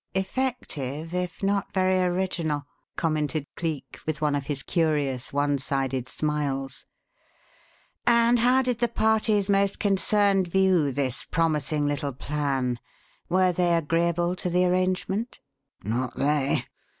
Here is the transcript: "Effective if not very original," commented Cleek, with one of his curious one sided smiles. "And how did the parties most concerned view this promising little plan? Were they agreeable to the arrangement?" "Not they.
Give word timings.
"Effective 0.15 1.13
if 1.13 1.43
not 1.43 1.71
very 1.71 1.99
original," 2.01 2.65
commented 2.95 3.45
Cleek, 3.55 3.99
with 4.07 4.19
one 4.19 4.33
of 4.33 4.47
his 4.47 4.63
curious 4.63 5.31
one 5.31 5.59
sided 5.59 6.09
smiles. 6.09 6.87
"And 8.07 8.39
how 8.39 8.63
did 8.63 8.79
the 8.79 8.87
parties 8.87 9.47
most 9.47 9.77
concerned 9.77 10.47
view 10.47 10.91
this 10.91 11.23
promising 11.25 11.85
little 11.85 12.13
plan? 12.13 12.79
Were 13.29 13.51
they 13.51 13.75
agreeable 13.75 14.35
to 14.37 14.49
the 14.49 14.65
arrangement?" 14.65 15.39
"Not 15.83 16.15
they. 16.15 16.65